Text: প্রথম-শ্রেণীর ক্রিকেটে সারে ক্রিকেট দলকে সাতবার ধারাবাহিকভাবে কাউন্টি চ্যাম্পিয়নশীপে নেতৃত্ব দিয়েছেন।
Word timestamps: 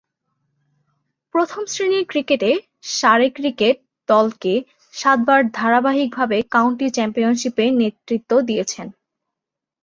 প্রথম-শ্রেণীর 1.35 2.05
ক্রিকেটে 2.07 2.51
সারে 2.91 3.27
ক্রিকেট 3.29 3.77
দলকে 4.09 4.53
সাতবার 4.93 5.41
ধারাবাহিকভাবে 5.51 6.37
কাউন্টি 6.51 6.87
চ্যাম্পিয়নশীপে 6.89 7.65
নেতৃত্ব 7.71 8.31
দিয়েছেন। 8.41 8.87